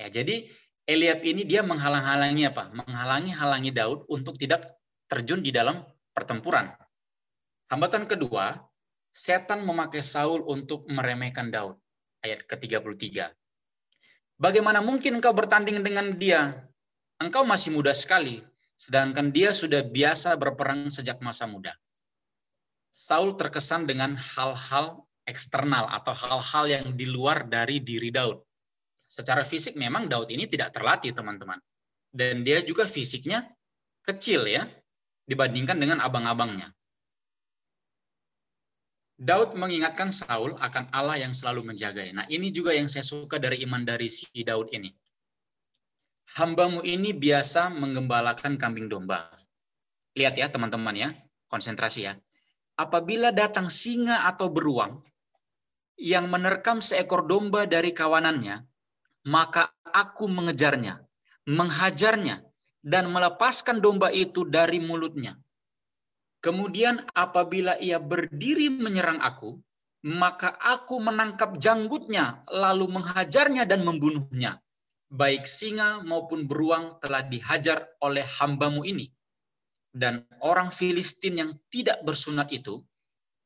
[0.00, 0.48] Ya, jadi
[0.84, 2.68] Eliab ini dia menghalang-halangi apa?
[2.76, 4.68] Menghalangi-halangi Daud untuk tidak
[5.08, 5.80] terjun di dalam
[6.12, 6.68] pertempuran.
[7.72, 8.60] Hambatan kedua,
[9.08, 11.80] setan memakai Saul untuk meremehkan Daud.
[12.20, 13.32] Ayat ke-33.
[14.36, 16.68] Bagaimana mungkin engkau bertanding dengan dia?
[17.16, 18.44] Engkau masih muda sekali,
[18.76, 21.72] sedangkan dia sudah biasa berperang sejak masa muda.
[22.92, 28.38] Saul terkesan dengan hal-hal eksternal atau hal-hal yang di luar dari diri Daud.
[29.14, 31.62] Secara fisik memang Daud ini tidak terlatih, teman-teman.
[32.10, 33.46] Dan dia juga fisiknya
[34.02, 34.66] kecil ya,
[35.30, 36.74] dibandingkan dengan abang-abangnya.
[39.14, 42.12] Daud mengingatkan Saul akan Allah yang selalu menjaganya.
[42.22, 44.90] Nah, ini juga yang saya suka dari iman dari si Daud ini.
[46.34, 49.30] Hambamu ini biasa menggembalakan kambing domba.
[50.18, 51.08] Lihat ya teman-teman ya,
[51.46, 52.18] konsentrasi ya.
[52.74, 54.98] Apabila datang singa atau beruang
[55.94, 58.73] yang menerkam seekor domba dari kawanannya,
[59.28, 61.00] maka aku mengejarnya,
[61.48, 62.44] menghajarnya,
[62.84, 65.40] dan melepaskan domba itu dari mulutnya
[66.44, 69.56] Kemudian apabila ia berdiri menyerang aku,
[70.04, 74.60] maka aku menangkap janggutnya, lalu menghajarnya dan membunuhnya.
[75.08, 79.08] Baik singa maupun beruang telah dihajar oleh hambamu ini.
[79.88, 82.84] Dan orang Filistin yang tidak bersunat itu,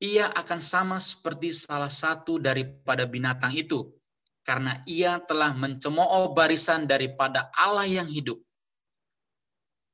[0.02, 3.94] ia akan sama seperti salah satu daripada binatang itu,
[4.48, 8.40] karena ia telah mencemooh barisan daripada Allah yang hidup.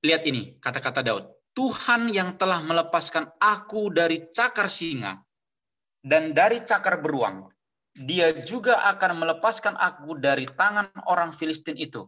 [0.06, 1.26] Lihat ini, kata-kata Daud.
[1.58, 5.18] Tuhan yang telah melepaskan aku dari cakar singa
[6.06, 7.50] dan dari cakar beruang,
[7.98, 12.06] dia juga akan melepaskan aku dari tangan orang Filistin itu.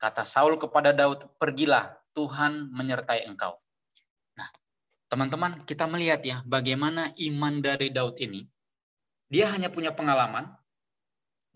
[0.00, 3.56] Kata Saul kepada Daud, pergilah, Tuhan menyertai engkau.
[4.36, 4.48] Nah,
[5.08, 8.44] teman-teman, kita melihat ya bagaimana iman dari Daud ini.
[9.32, 10.52] Dia hanya punya pengalaman,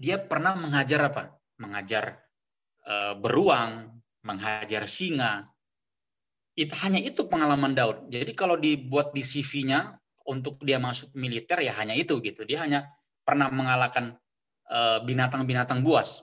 [0.01, 1.37] dia pernah mengajar apa?
[1.61, 2.25] Mengajar
[2.89, 5.53] e, beruang, mengajar singa,
[6.61, 8.13] itu hanya itu pengalaman Daud.
[8.13, 9.97] Jadi kalau dibuat di CV-nya
[10.29, 12.45] untuk dia masuk militer ya hanya itu gitu.
[12.45, 12.91] Dia hanya
[13.25, 14.13] pernah mengalahkan
[14.69, 16.21] eh, binatang-binatang buas.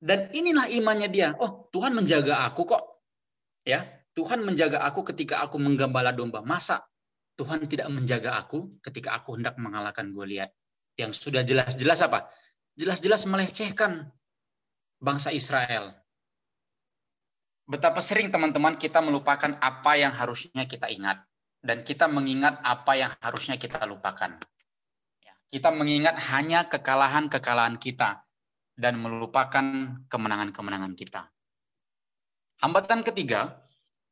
[0.00, 1.36] Dan inilah imannya dia.
[1.36, 3.04] Oh, Tuhan menjaga aku kok.
[3.68, 3.84] Ya,
[4.16, 6.40] Tuhan menjaga aku ketika aku menggembala domba.
[6.40, 6.80] Masa
[7.36, 10.48] Tuhan tidak menjaga aku ketika aku hendak mengalahkan Goliat?
[10.96, 12.32] Yang sudah jelas-jelas apa?
[12.80, 14.08] Jelas-jelas melecehkan
[15.04, 16.00] bangsa Israel
[17.70, 21.22] Betapa sering teman-teman kita melupakan apa yang harusnya kita ingat
[21.62, 24.42] dan kita mengingat apa yang harusnya kita lupakan.
[25.22, 28.26] Ya, kita mengingat hanya kekalahan-kekalahan kita
[28.74, 29.62] dan melupakan
[30.10, 31.30] kemenangan-kemenangan kita.
[32.58, 33.62] Hambatan ketiga,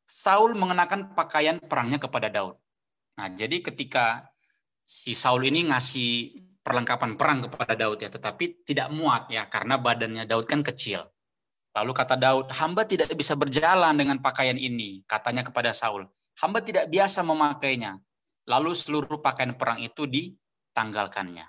[0.07, 2.55] Saul mengenakan pakaian perangnya kepada Daud.
[3.19, 4.23] Nah, jadi ketika
[4.87, 6.31] si Saul ini ngasih
[6.69, 11.01] perlengkapan perang kepada Daud ya, tetapi tidak muat ya karena badannya Daud kan kecil.
[11.73, 16.05] Lalu kata Daud, hamba tidak bisa berjalan dengan pakaian ini, katanya kepada Saul.
[16.37, 17.97] Hamba tidak biasa memakainya.
[18.45, 21.45] Lalu seluruh pakaian perang itu ditanggalkannya.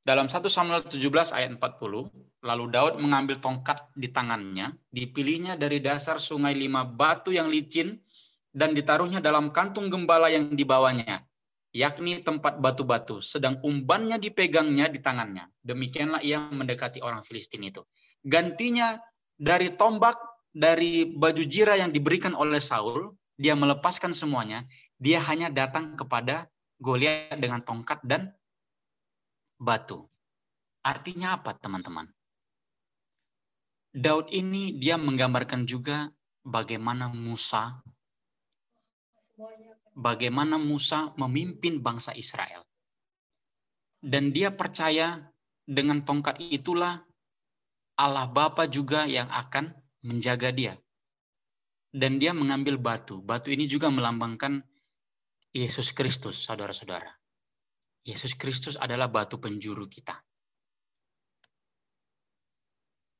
[0.00, 2.10] Dalam 1 Samuel 17 ayat 40,
[2.42, 8.00] lalu Daud mengambil tongkat di tangannya, dipilihnya dari dasar sungai lima batu yang licin,
[8.50, 11.22] dan ditaruhnya dalam kantung gembala yang dibawanya,
[11.70, 15.46] yakni tempat batu-batu, sedang umbannya dipegangnya di tangannya.
[15.62, 17.86] Demikianlah ia mendekati orang Filistin itu.
[18.26, 18.98] Gantinya
[19.38, 20.18] dari tombak,
[20.50, 24.66] dari baju jira yang diberikan oleh Saul, dia melepaskan semuanya,
[25.00, 28.32] dia hanya datang kepada Goliat dengan tongkat dan
[29.60, 30.08] batu.
[30.80, 32.08] Artinya apa, teman-teman?
[33.92, 36.08] Daud ini dia menggambarkan juga
[36.40, 37.84] bagaimana Musa
[40.00, 42.64] bagaimana Musa memimpin bangsa Israel.
[44.00, 45.20] Dan dia percaya
[45.60, 47.04] dengan tongkat itulah
[48.00, 49.76] Allah Bapa juga yang akan
[50.08, 50.72] menjaga dia.
[51.92, 53.20] Dan dia mengambil batu.
[53.20, 54.64] Batu ini juga melambangkan
[55.52, 57.12] Yesus Kristus, saudara-saudara.
[58.06, 60.16] Yesus Kristus adalah batu penjuru kita.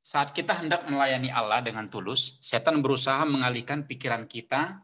[0.01, 4.81] Saat kita hendak melayani Allah dengan tulus, setan berusaha mengalihkan pikiran kita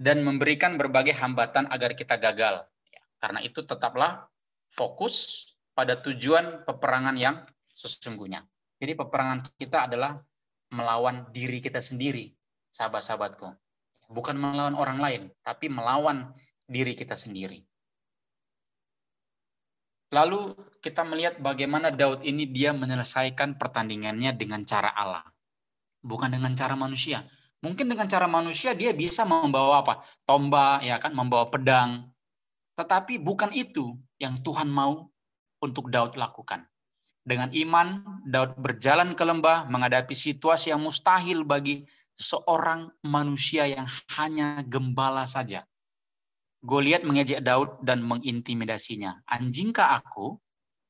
[0.00, 2.64] dan memberikan berbagai hambatan agar kita gagal.
[2.88, 4.32] Ya, karena itu tetaplah
[4.72, 5.44] fokus
[5.76, 7.44] pada tujuan peperangan yang
[7.76, 8.48] sesungguhnya.
[8.80, 10.16] Jadi peperangan kita adalah
[10.72, 12.32] melawan diri kita sendiri,
[12.72, 13.52] sahabat-sahabatku.
[14.08, 16.32] Bukan melawan orang lain, tapi melawan
[16.64, 17.60] diri kita sendiri.
[20.10, 25.22] Lalu kita melihat bagaimana Daud ini dia menyelesaikan pertandingannya dengan cara Allah.
[26.02, 27.22] Bukan dengan cara manusia.
[27.60, 30.00] Mungkin dengan cara manusia dia bisa membawa apa?
[30.24, 32.08] Tombak, ya kan, membawa pedang.
[32.72, 35.12] Tetapi bukan itu yang Tuhan mau
[35.60, 36.64] untuk Daud lakukan.
[37.20, 41.84] Dengan iman, Daud berjalan ke lembah menghadapi situasi yang mustahil bagi
[42.16, 43.84] seorang manusia yang
[44.16, 45.68] hanya gembala saja.
[46.64, 49.20] Goliat mengejek Daud dan mengintimidasinya.
[49.28, 50.36] Anjingkah aku?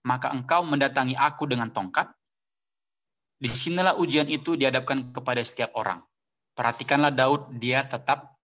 [0.06, 2.10] Maka engkau mendatangi aku dengan tongkat.
[3.42, 5.98] Di sinilah ujian itu dihadapkan kepada setiap orang.
[6.54, 8.36] Perhatikanlah Daud, dia tetap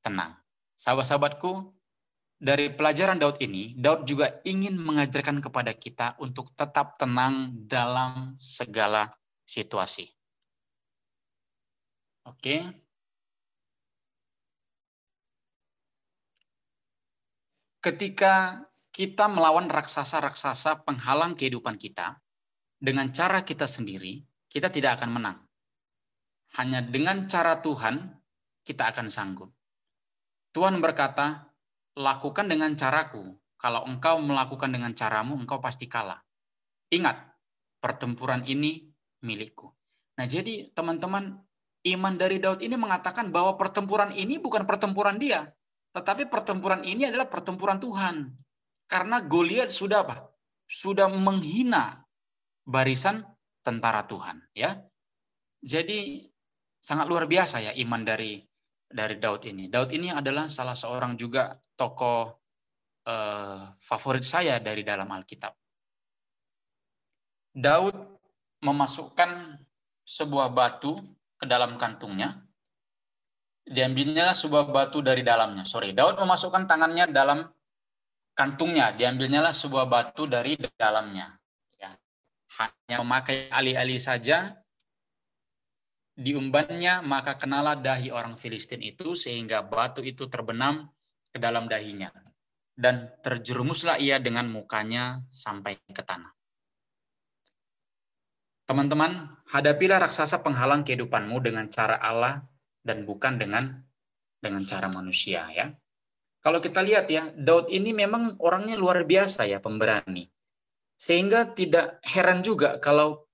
[0.00, 0.38] tenang.
[0.80, 1.76] Sahabat-sahabatku,
[2.40, 9.12] dari pelajaran Daud ini, Daud juga ingin mengajarkan kepada kita untuk tetap tenang dalam segala
[9.44, 10.08] situasi.
[12.24, 12.64] Oke.
[17.84, 22.20] Ketika kita melawan raksasa-raksasa penghalang kehidupan kita,
[22.80, 25.49] dengan cara kita sendiri, kita tidak akan menang.
[26.58, 28.10] Hanya dengan cara Tuhan
[28.66, 29.50] kita akan sanggup.
[30.50, 31.50] Tuhan berkata,
[31.94, 33.38] lakukan dengan caraku.
[33.60, 36.18] Kalau engkau melakukan dengan caramu, engkau pasti kalah.
[36.90, 37.16] Ingat,
[37.78, 38.88] pertempuran ini
[39.22, 39.68] milikku.
[40.16, 41.38] Nah jadi teman-teman,
[41.86, 45.48] iman dari Daud ini mengatakan bahwa pertempuran ini bukan pertempuran dia.
[45.90, 48.30] Tetapi pertempuran ini adalah pertempuran Tuhan.
[48.90, 50.30] Karena Goliat sudah apa?
[50.66, 52.06] Sudah menghina
[52.66, 53.26] barisan
[53.62, 54.50] tentara Tuhan.
[54.54, 54.78] ya.
[55.60, 56.29] Jadi
[56.80, 58.40] sangat luar biasa ya iman dari
[58.90, 59.70] dari Daud ini.
[59.70, 62.26] Daud ini adalah salah seorang juga tokoh
[63.06, 65.54] eh, favorit saya dari dalam Alkitab.
[67.54, 67.94] Daud
[68.64, 69.60] memasukkan
[70.02, 70.98] sebuah batu
[71.38, 72.42] ke dalam kantungnya.
[73.70, 75.62] Diambilnya sebuah batu dari dalamnya.
[75.62, 77.46] Sorry, Daud memasukkan tangannya dalam
[78.34, 78.90] kantungnya.
[78.90, 81.38] Diambilnya sebuah batu dari dalamnya.
[81.78, 81.94] Ya.
[82.58, 84.59] Hanya memakai alih-alih saja
[86.20, 90.92] diumbannya maka kenalah dahi orang Filistin itu sehingga batu itu terbenam
[91.32, 92.12] ke dalam dahinya
[92.76, 96.32] dan terjerumuslah ia dengan mukanya sampai ke tanah.
[98.68, 102.44] Teman-teman, hadapilah raksasa penghalang kehidupanmu dengan cara Allah
[102.80, 103.82] dan bukan dengan
[104.38, 105.74] dengan cara manusia ya.
[106.40, 110.24] Kalau kita lihat ya, Daud ini memang orangnya luar biasa ya, pemberani.
[110.96, 113.28] Sehingga tidak heran juga kalau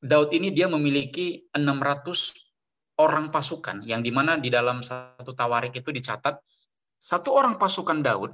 [0.00, 5.92] Daud ini dia memiliki 600 orang pasukan yang di mana di dalam satu tawarik itu
[5.92, 6.40] dicatat
[7.00, 8.32] satu orang pasukan Daud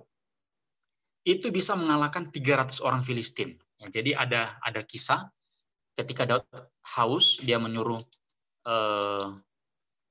[1.26, 3.58] itu bisa mengalahkan 300 orang Filistin.
[3.82, 5.30] Ya, jadi ada ada kisah
[5.98, 6.46] ketika Daud
[6.94, 7.98] haus dia menyuruh
[8.66, 9.26] eh,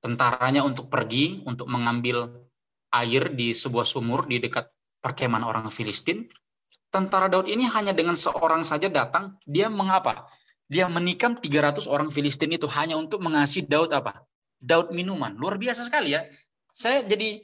[0.03, 2.47] tentaranya untuk pergi untuk mengambil
[2.95, 4.71] air di sebuah sumur di dekat
[5.03, 6.27] perkemahan orang Filistin.
[6.91, 10.31] Tentara Daud ini hanya dengan seorang saja datang, dia mengapa?
[10.65, 14.25] Dia menikam 300 orang Filistin itu hanya untuk mengasih Daud apa?
[14.57, 15.37] Daud minuman.
[15.37, 16.25] Luar biasa sekali ya.
[16.73, 17.39] Saya jadi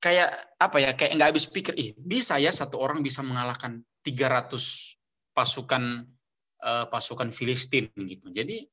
[0.00, 4.48] kayak apa ya kayak nggak habis pikir ih bisa ya satu orang bisa mengalahkan 300
[5.36, 6.08] pasukan
[6.64, 8.64] uh, pasukan Filistin gitu jadi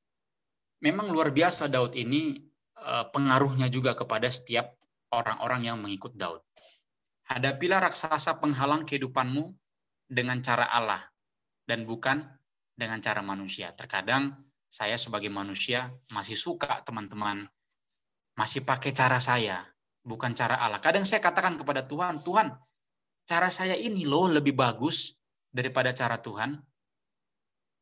[0.80, 2.40] memang luar biasa Daud ini
[2.80, 4.72] uh, pengaruhnya juga kepada setiap
[5.12, 6.40] orang-orang yang mengikut Daud
[7.28, 9.52] hadapilah raksasa penghalang kehidupanmu
[10.08, 11.12] dengan cara Allah
[11.68, 12.24] dan bukan
[12.78, 13.74] dengan cara manusia.
[13.74, 14.38] Terkadang
[14.70, 17.50] saya sebagai manusia masih suka teman-teman
[18.38, 19.66] masih pakai cara saya,
[20.06, 20.78] bukan cara Allah.
[20.78, 22.54] Kadang saya katakan kepada Tuhan, Tuhan,
[23.26, 25.18] cara saya ini loh lebih bagus
[25.50, 26.54] daripada cara Tuhan.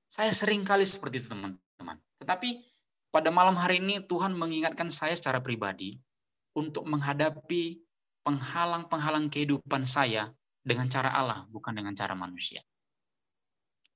[0.09, 2.01] Saya sering kali seperti itu teman-teman.
[2.24, 2.64] Tetapi
[3.12, 5.92] pada malam hari ini Tuhan mengingatkan saya secara pribadi
[6.57, 7.84] untuk menghadapi
[8.24, 10.32] penghalang-penghalang kehidupan saya
[10.64, 12.64] dengan cara Allah, bukan dengan cara manusia.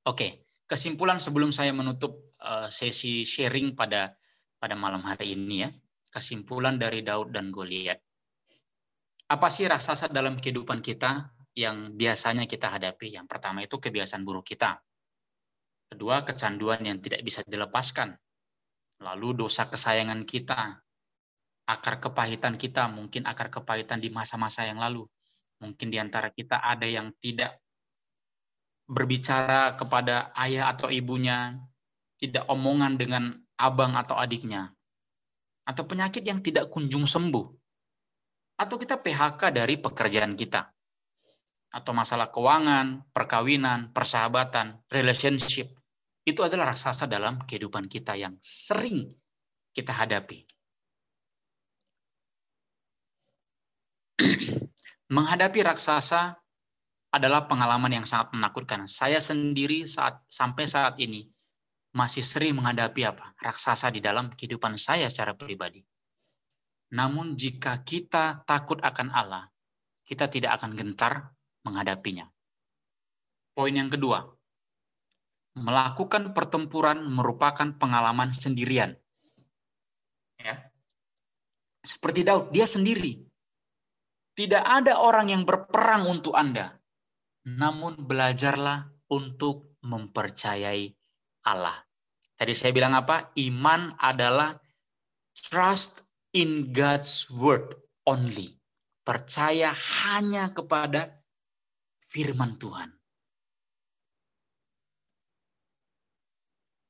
[0.04, 4.14] Oke, kesimpulan sebelum saya menutup uh, sesi sharing pada
[4.62, 5.70] pada malam hari ini ya
[6.14, 7.98] kesimpulan dari Daud dan Goliat.
[9.30, 13.14] Apa sih raksasa dalam kehidupan kita yang biasanya kita hadapi?
[13.14, 14.82] Yang pertama itu kebiasaan buruk kita.
[15.86, 18.14] Kedua, kecanduan yang tidak bisa dilepaskan.
[19.06, 20.82] Lalu dosa kesayangan kita,
[21.70, 25.06] akar kepahitan kita, mungkin akar kepahitan di masa-masa yang lalu.
[25.62, 27.54] Mungkin di antara kita ada yang tidak
[28.90, 31.54] berbicara kepada ayah atau ibunya,
[32.18, 34.74] tidak omongan dengan abang atau adiknya,
[35.62, 37.46] atau penyakit yang tidak kunjung sembuh,
[38.58, 40.66] atau kita PHK dari pekerjaan kita,
[41.70, 45.70] atau masalah keuangan, perkawinan, persahabatan, relationship,
[46.26, 49.06] itu adalah raksasa dalam kehidupan kita yang sering
[49.70, 50.50] kita hadapi.
[55.14, 56.39] Menghadapi raksasa
[57.10, 58.86] adalah pengalaman yang sangat menakutkan.
[58.86, 61.26] Saya sendiri saat sampai saat ini
[61.90, 63.34] masih sering menghadapi apa?
[63.42, 65.82] Raksasa di dalam kehidupan saya secara pribadi.
[66.94, 69.46] Namun jika kita takut akan Allah,
[70.06, 72.26] kita tidak akan gentar menghadapinya.
[73.54, 74.26] Poin yang kedua,
[75.58, 78.94] melakukan pertempuran merupakan pengalaman sendirian.
[80.38, 80.70] Ya.
[81.82, 83.18] Seperti Daud, dia sendiri.
[84.34, 86.79] Tidak ada orang yang berperang untuk Anda.
[87.48, 90.92] Namun belajarlah untuk mempercayai
[91.48, 91.80] Allah.
[92.36, 93.32] Tadi saya bilang apa?
[93.40, 94.56] Iman adalah
[95.32, 96.04] trust
[96.36, 98.60] in God's word only.
[99.00, 101.24] Percaya hanya kepada
[102.04, 102.90] firman Tuhan.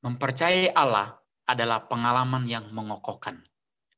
[0.01, 1.13] Mempercayai Allah
[1.45, 3.45] adalah pengalaman yang mengokohkan.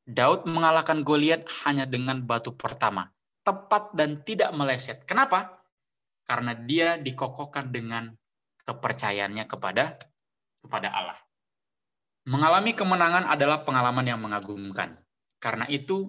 [0.03, 3.07] Daud mengalahkan Goliat hanya dengan batu pertama,
[3.47, 5.07] tepat dan tidak meleset.
[5.07, 5.62] Kenapa?
[6.23, 8.11] Karena dia dikokohkan dengan
[8.63, 9.99] kepercayaannya kepada
[10.63, 11.19] kepada Allah.
[12.23, 14.95] Mengalami kemenangan adalah pengalaman yang mengagumkan.
[15.43, 16.07] Karena itu,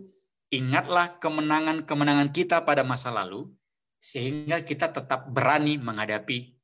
[0.55, 3.51] ingatlah kemenangan-kemenangan kita pada masa lalu,
[3.99, 6.55] sehingga kita tetap berani menghadapi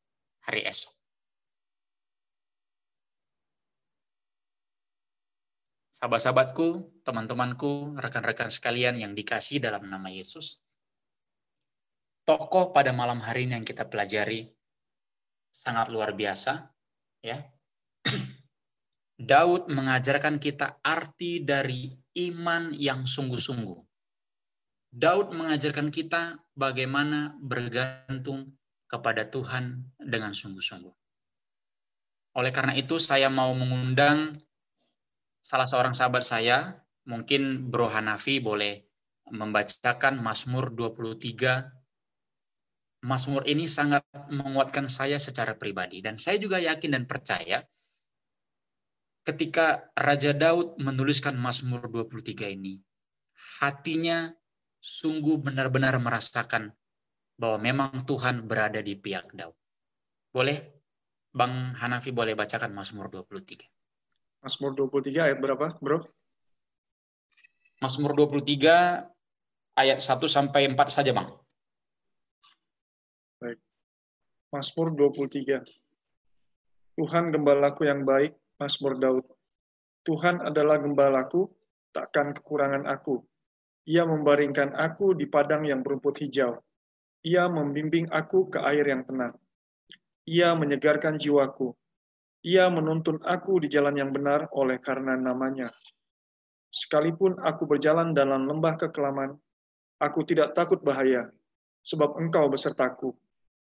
[0.46, 0.94] hari esok.
[5.98, 10.62] Sahabat-sahabatku, teman-temanku, rekan-rekan sekalian yang dikasih dalam nama Yesus,
[12.24, 14.48] tokoh pada malam hari ini yang kita pelajari
[15.50, 16.70] sangat luar biasa,
[17.20, 17.42] ya
[19.30, 21.90] Daud mengajarkan kita arti dari
[22.30, 23.78] iman yang sungguh-sungguh.
[24.90, 28.42] Daud mengajarkan kita bagaimana bergantung
[28.90, 30.94] kepada Tuhan dengan sungguh-sungguh.
[32.38, 34.34] Oleh karena itu saya mau mengundang
[35.38, 38.82] salah seorang sahabat saya, mungkin Bro Hanafi boleh
[39.30, 41.79] membacakan Mazmur 23.
[43.00, 47.64] Mazmur ini sangat menguatkan saya secara pribadi dan saya juga yakin dan percaya
[49.24, 52.80] ketika Raja Daud menuliskan Mazmur 23 ini,
[53.60, 54.32] hatinya
[54.80, 56.72] sungguh benar-benar merasakan
[57.36, 59.56] bahwa memang Tuhan berada di pihak Daud.
[60.32, 60.80] Boleh?
[61.30, 63.64] Bang Hanafi boleh bacakan Mazmur 23.
[64.42, 66.10] Mazmur 23 ayat berapa, Bro?
[67.80, 69.08] Mazmur 23
[69.78, 71.30] ayat 1 sampai 4 saja, Bang.
[73.40, 73.58] Baik.
[74.50, 75.62] Mazmur 23.
[76.98, 79.22] Tuhan gembalaku yang baik, Mazmur Daud.
[80.02, 81.46] Tuhan adalah gembalaku,
[81.94, 83.22] takkan kekurangan aku.
[83.86, 86.58] Ia membaringkan aku di padang yang berumput hijau.
[87.22, 89.38] Ia membimbing aku ke air yang tenang.
[90.26, 91.70] Ia menyegarkan jiwaku.
[92.42, 95.70] Ia menuntun aku di jalan yang benar oleh karena namanya.
[96.74, 99.30] Sekalipun aku berjalan dalam lembah kekelaman,
[100.02, 101.30] aku tidak takut bahaya,
[101.86, 103.14] sebab engkau besertaku.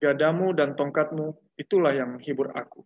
[0.02, 2.84] Gadamu dan tongkatmu, itulah yang menghibur aku.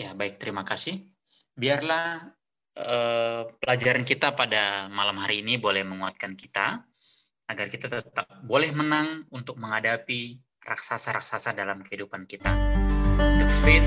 [0.00, 0.40] Ya, baik.
[0.40, 1.12] Terima kasih.
[1.52, 2.32] Biarlah
[2.72, 6.80] eh, pelajaran kita pada malam hari ini boleh menguatkan kita
[7.50, 12.54] agar kita tetap boleh menang untuk menghadapi raksasa-raksasa dalam kehidupan kita.
[13.18, 13.84] The faith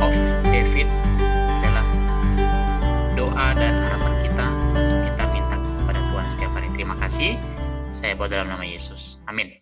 [0.00, 0.16] of
[0.48, 0.88] David
[1.60, 1.86] adalah
[3.14, 6.68] doa dan harapan kita untuk kita minta kepada Tuhan setiap hari.
[6.74, 7.61] Terima kasih.
[8.02, 9.22] Saya bawa dalam nama Yesus.
[9.30, 9.61] Amin.